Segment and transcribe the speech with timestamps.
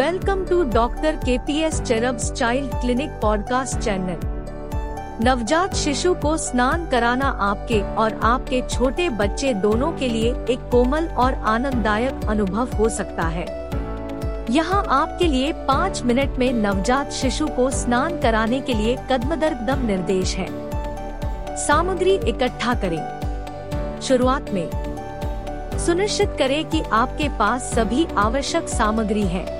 [0.00, 4.20] Welcome to doctor K P S cherubs child clinic podcast channel.
[5.24, 11.06] नवजात शिशु को स्नान कराना आपके और आपके छोटे बच्चे दोनों के लिए एक कोमल
[11.06, 13.46] और आनंददायक अनुभव हो सकता है।
[14.50, 19.54] यहाँ आपके लिए पाँच मिनट में नवजात शिशु को स्नान कराने के लिए कदम दर
[19.54, 20.48] कदम निर्देश है।
[21.56, 24.70] सामग्री इकट्ठा करें। शुरुआत में
[25.78, 29.59] सुनिश्चित करें कि आपके पास सभी आवश्यक सामग्री है।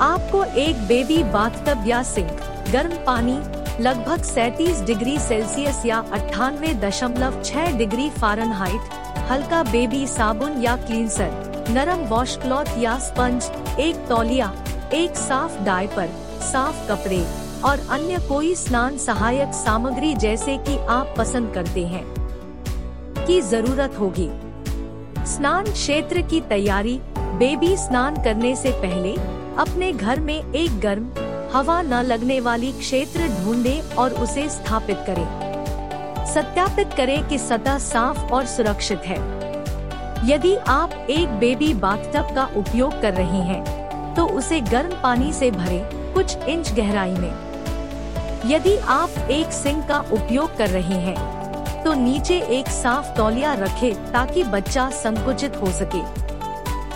[0.00, 2.30] आपको एक बेबी बाथटब या सिंक
[2.72, 3.34] गर्म पानी,
[3.80, 8.94] लगभग 37 डिग्री सेल्सियस या अट्ठानवे दशमलव छह डिग्री फ़ारेनहाइट,
[9.30, 13.44] हल्का बेबी साबुन या क्लींसर नरम वॉश क्लॉथ या स्पंज,
[13.80, 14.52] एक तौलिया,
[14.94, 16.08] एक साफ़ डायपर,
[16.42, 17.24] साफ़ कपड़े,
[17.64, 22.04] और अन्य कोई स्नान सहायक सामग्री जैसे कि आप पसंद करते हैं
[23.26, 24.28] की ज़रूरत होगी।
[25.26, 31.10] स्नान क्षेत्र की तैयारी, बेबी स्नान करने से पहले अपने घर में एक गर्म,
[31.52, 38.32] हवा न लगने वाली क्षेत्र ढूंढें और उसे स्थापित करें। सत्यापित करें कि सतह साफ़
[38.32, 39.18] और सुरक्षित है।
[40.28, 45.50] यदि आप एक बेबी बाथटब का उपयोग कर रहे हैं तो उसे गर्म पानी से
[45.50, 47.32] भरें कुछ इंच गहराई में।
[48.46, 54.12] यदि आप एक सिंक का उपयोग कर रहे हैं तो नीचे एक साफ़ तौलिया रखें
[54.12, 56.02] ताकि बच्चा संकुचित हो सके।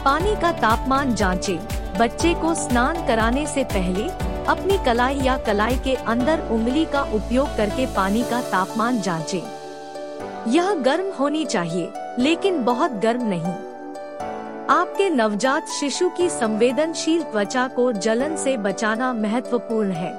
[0.04, 4.02] पानी का तापमान जांचें। बच्चे को स्नान कराने से पहले
[4.44, 10.74] अपनी कलाई या कलाई के अंदर उंगली का उपयोग करके पानी का तापमान जांचें। यह
[10.74, 13.54] गर्म होनी चाहिए, लेकिन बहुत गर्म नहीं।
[14.70, 20.14] आपके नवजात शिशु की संवेदनशील त्वचा को जलन से बचाना महत्वपूर्ण है।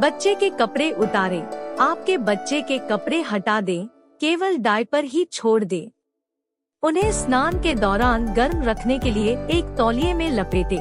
[0.00, 3.86] बच्चे के कपड़े उतारें, आपके बच्चे के कपड़े हटा दें,
[4.20, 5.90] केवल डायपर ही छोड़ दें।
[6.82, 10.76] उन्हें स्नान के दौरान गर्म रखने के लिए एक तौलिए में लपेटे।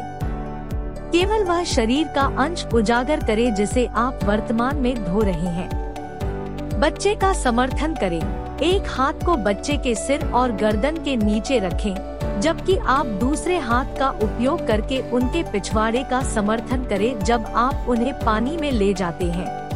[1.12, 7.16] केवल वह शरीर का अंश उजागर करे जिसे आप वर्तमान में धो रहे हैं। बच्चे
[7.16, 12.78] का समर्थन करें। एक हाथ को बच्चे के सिर और गर्दन के नीचे रखें, जबकि
[12.78, 18.58] आप दूसरे हाथ का उपयोग करके उनके पिछवाड़े का समर्थन करें जब आप उन्हें पानी
[18.58, 19.69] में ले जाते हैं।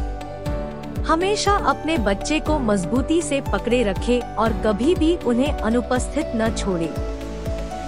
[1.06, 6.88] हमेशा अपने बच्चे को मजबूती से पकड़े रखें और कभी भी उन्हें अनुपस्थित न छोड़े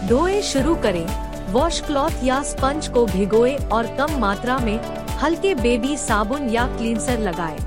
[0.08, 1.06] धोए शुरू करें
[1.52, 4.78] वॉश क्लॉथ या स्पंज को भिगोए और कम मात्रा में
[5.18, 7.58] हल्के बेबी साबुन या क्लींसर लगाएँ।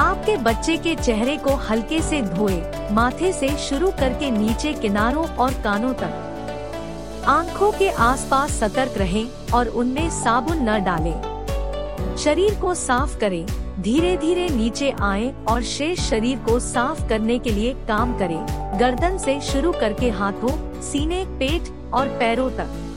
[0.00, 5.54] आपके बच्चे के चेहरे को हल्के से धोए, माथे से शुरू करके नीचे किनारों और
[5.64, 13.18] कानों तक आँखों के आसपास सतर्क रहें और उनमें साबुन न डालें। शरीर को साफ़
[13.18, 18.46] करें धीरे धीरे नीचे आए और शेष शरीर को साफ़ करने के लिए काम करें।
[18.80, 22.92] गर्दन से शुरू करके हाथों, सीने, पेट और पैरों तक।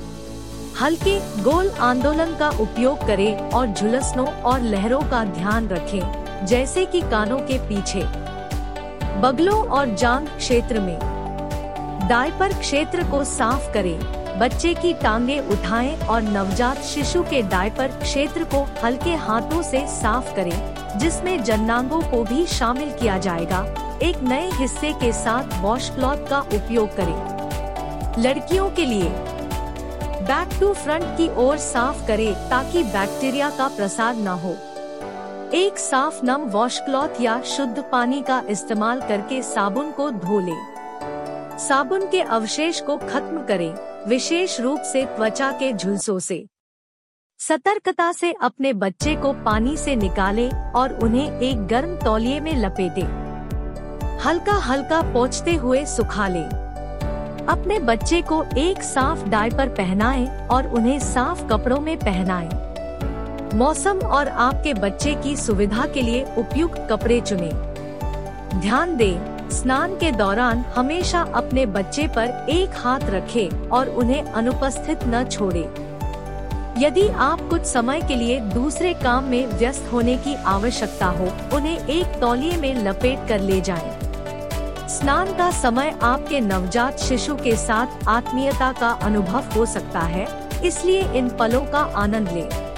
[0.82, 7.02] हल्के गोल आंदोलन का उपयोग करें और झुलसनों और लहरों का ध्यान रखें, जैसे कि
[7.02, 8.04] कानों के पीछे।
[9.20, 11.00] बगलों और जांग क्षेत्र में।
[12.10, 18.44] डायपर क्षेत्र को साफ़ करें। बच्चे की टांगे उठाएँ और नवजात शिशु के डायपर क्षेत्र
[18.44, 23.60] को हल्के हाथों से साफ़ करें, जिसमें जन्नांगों को भी शामिल किया जाएगा।
[24.04, 29.10] एक नए हिस्से के साथ वॉश क्लॉथ का उपयोग करें। लड़कियों के लिए
[30.22, 34.56] बैक टू फ्रंट की ओर साफ़ करें ताकि बैक्टीरिया का प्रसार न हो।
[35.54, 41.58] एक साफ़ नम वॉश क्लॉथ या शुद्ध पानी का इस्तेमाल करके साबुन को धो लें।
[41.60, 46.46] साबुन के अवशेष को खत्म करें। विशेष रूप से त्वचा के झुलसों से
[47.40, 53.02] सतर्कता से अपने बच्चे को पानी से निकाले और उन्हें एक गर्म तौलिए में लपेटे
[54.24, 56.44] हल्का हल्का पोंछते हुए सुखा ले
[57.46, 64.28] अपने बच्चे को एक साफ़ डायपर पहनाएँ और उन्हें साफ़ कपड़ों में पहनाएँ। मौसम और
[64.28, 67.52] आपके बच्चे की सुविधा के लिए उपयुक्त कपड़े चुनें।
[68.62, 75.00] ध्यान दें स्नान के दौरान हमेशा अपने बच्चे पर एक हाथ रखें और उन्हें अनुपस्थित
[75.04, 75.90] न छोड़ें।
[76.78, 81.88] यदि आप कुछ समय के लिए दूसरे काम में व्यस्त होने की आवश्यकता हो, उन्हें
[81.88, 83.98] एक तौलिए में लपेट कर ले जाएँ।
[84.90, 90.28] स्नान का समय आपके नवजात शिशु के साथ आत्मीयता का अनुभव हो सकता है,
[90.66, 92.69] इसलिए इन पलों का आनंद लें।